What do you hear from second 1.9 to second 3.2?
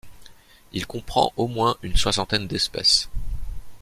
soixantaine d'espèces.